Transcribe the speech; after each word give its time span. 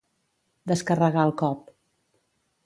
Descarregar 0.71 1.27
el 1.29 1.35
cop. 1.43 1.71